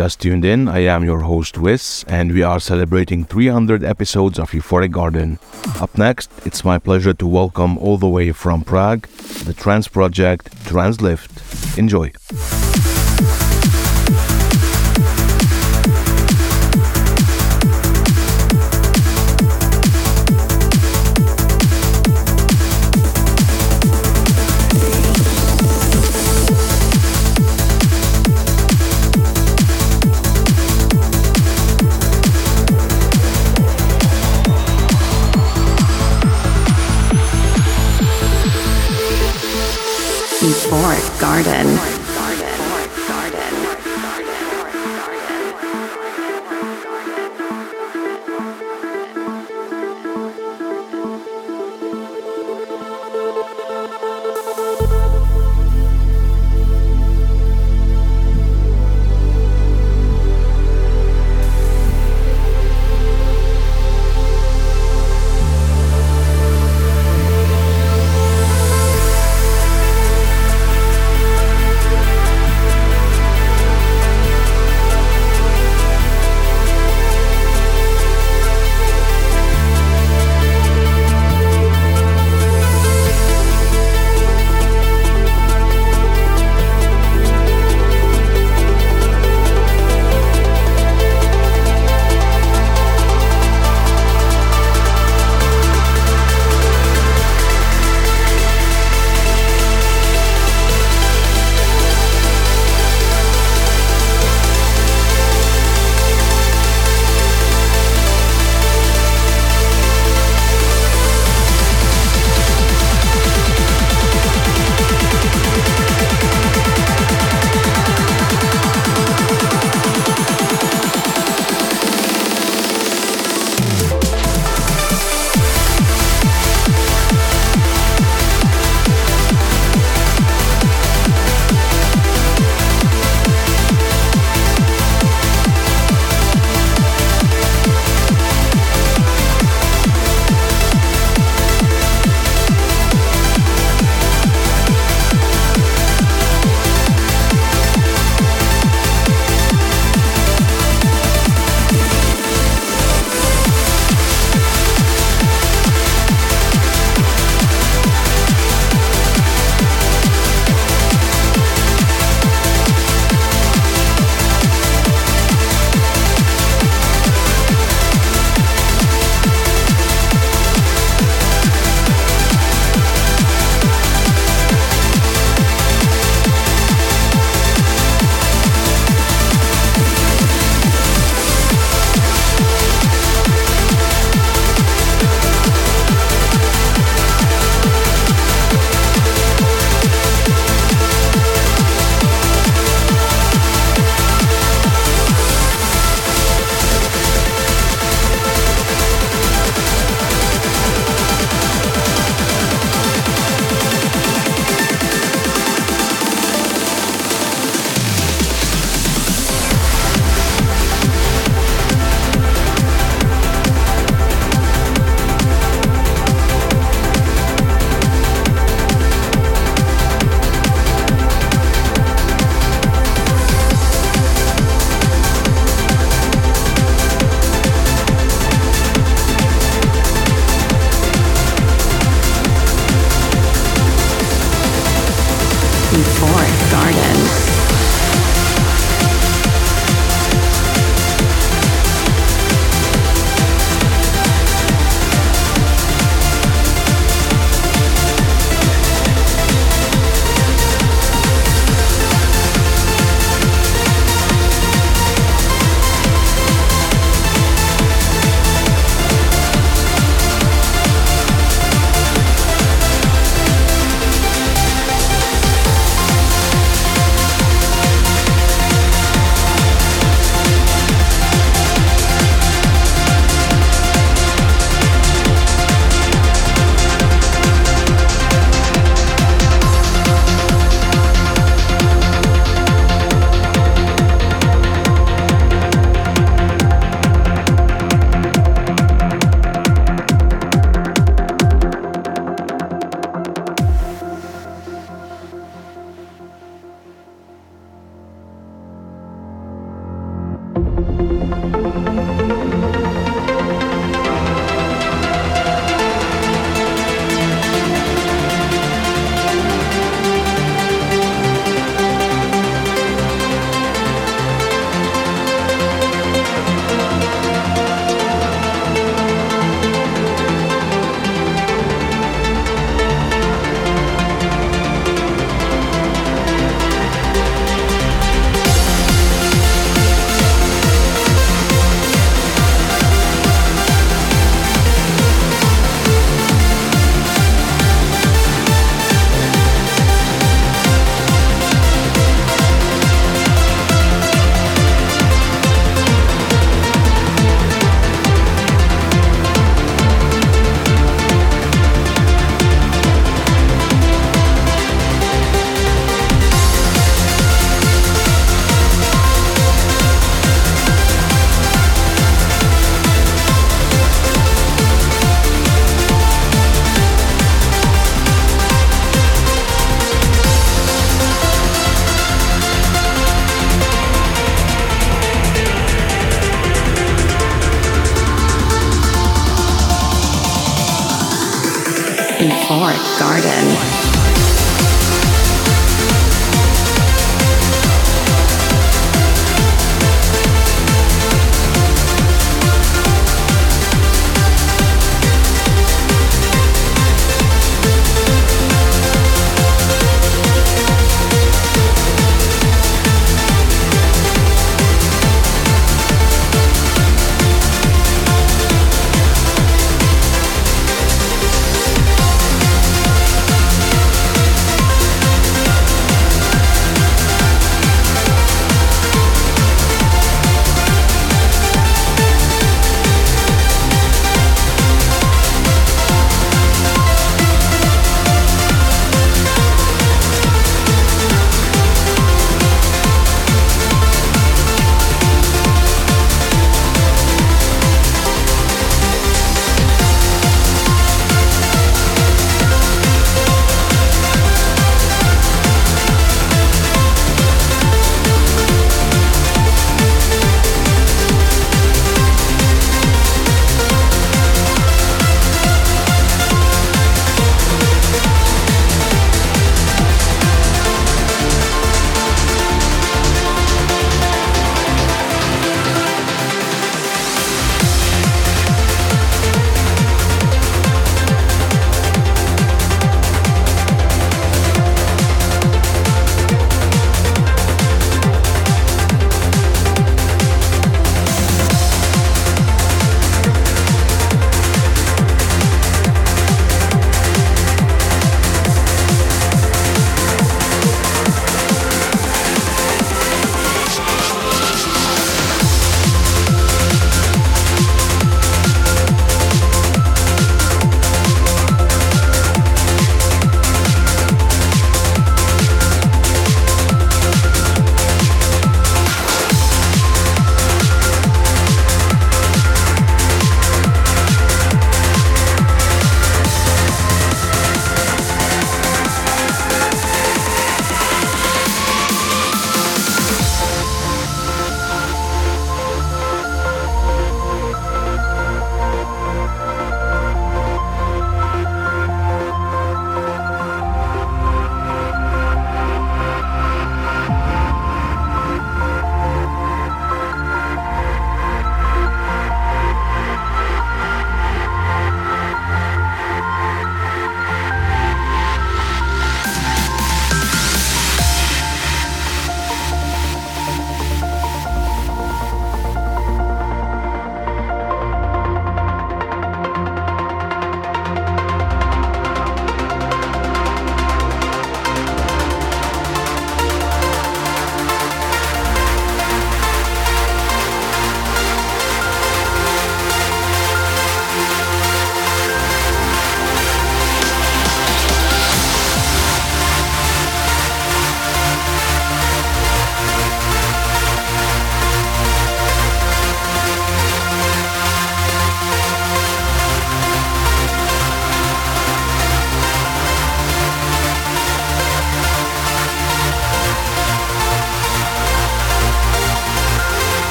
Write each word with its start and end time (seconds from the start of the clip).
just 0.00 0.22
tuned 0.22 0.46
in, 0.46 0.66
I 0.66 0.78
am 0.78 1.04
your 1.04 1.20
host 1.20 1.58
Wiz, 1.58 2.06
and 2.08 2.32
we 2.32 2.42
are 2.42 2.58
celebrating 2.58 3.26
300 3.26 3.84
episodes 3.84 4.38
of 4.38 4.52
Euphoric 4.52 4.92
Garden. 4.92 5.38
Up 5.78 5.98
next, 5.98 6.30
it's 6.46 6.64
my 6.64 6.78
pleasure 6.78 7.12
to 7.12 7.26
welcome 7.26 7.76
all 7.76 7.98
the 7.98 8.08
way 8.08 8.32
from 8.32 8.64
Prague 8.64 9.06
the 9.44 9.52
trance 9.52 9.88
project 9.88 10.50
tranzLift. 10.64 11.76
Enjoy. 11.76 12.10
Garden. 41.20 41.89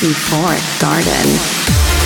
Euphoric 0.00 0.62
Garden. 0.78 1.97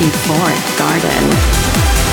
Euphoric 0.00 0.76
Garden. 0.76 2.03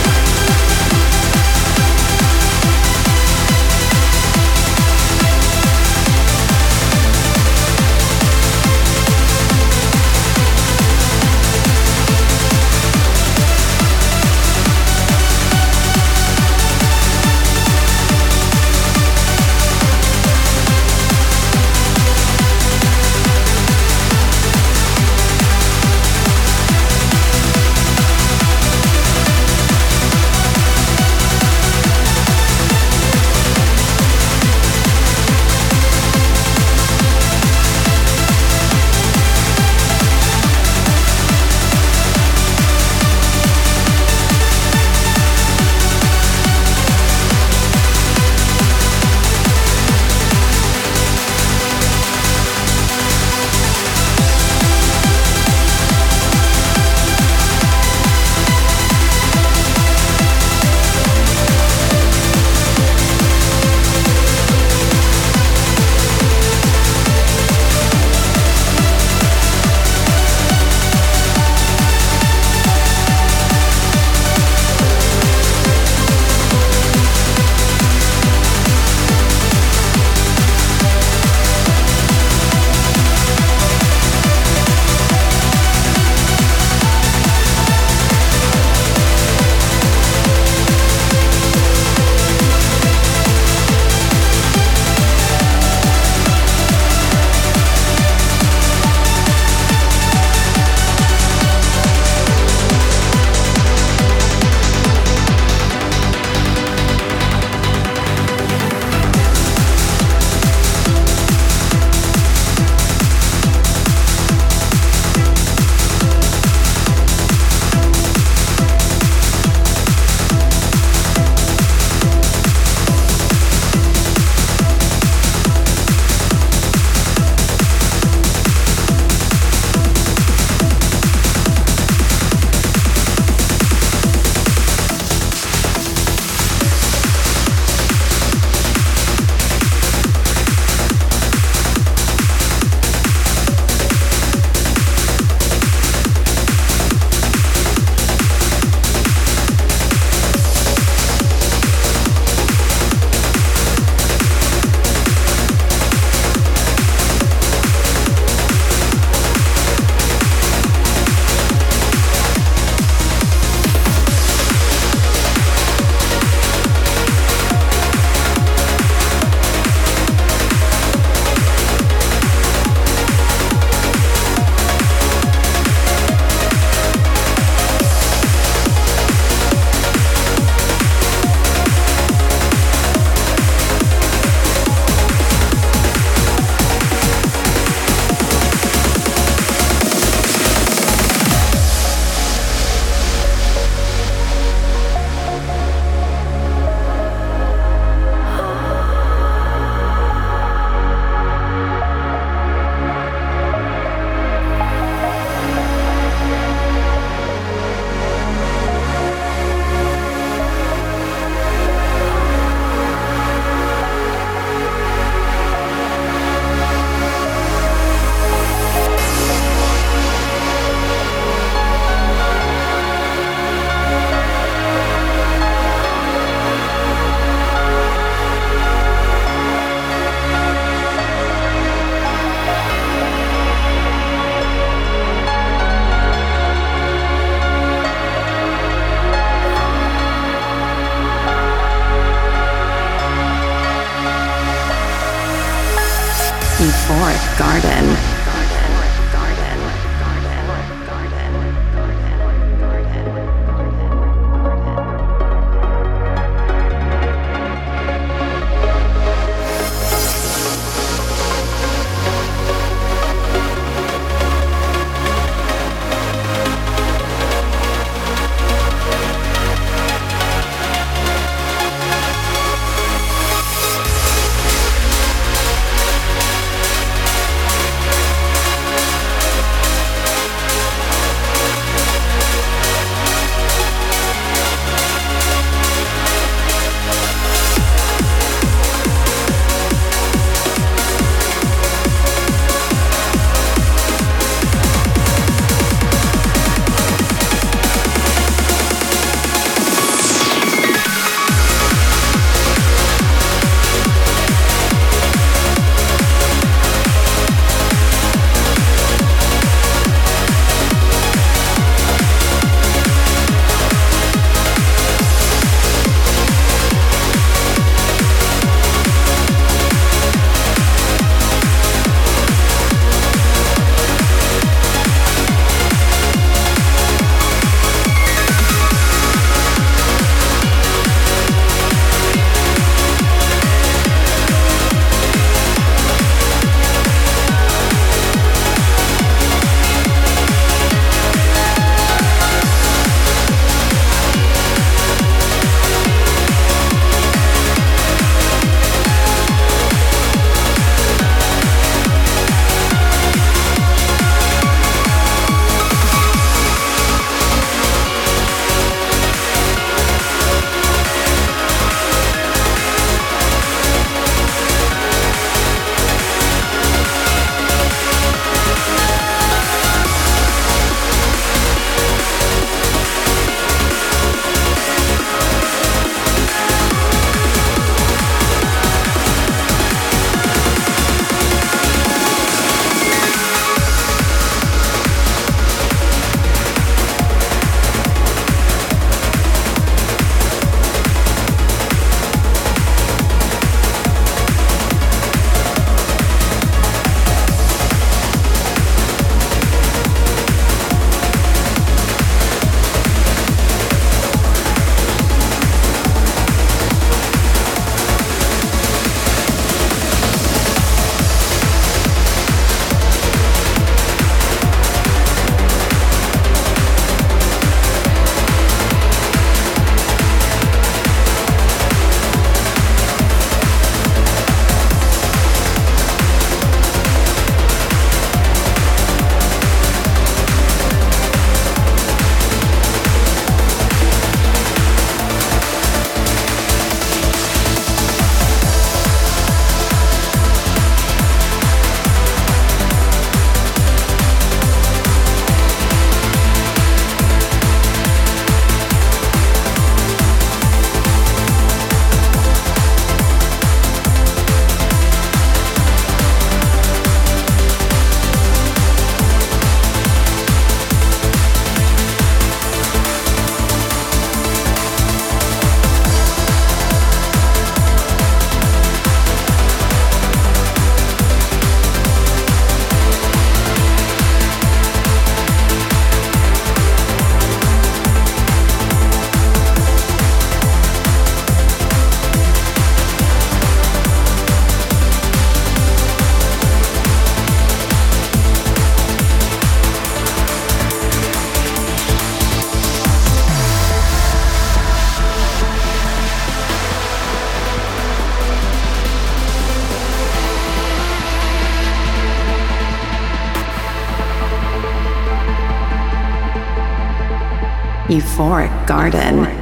Euphoric 508.22 508.68
Garden. 508.68 509.41